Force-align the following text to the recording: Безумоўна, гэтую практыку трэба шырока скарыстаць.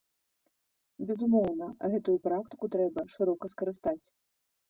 Безумоўна, 1.09 1.67
гэтую 1.95 2.17
практыку 2.25 2.65
трэба 2.77 3.01
шырока 3.17 3.53
скарыстаць. 3.55 4.07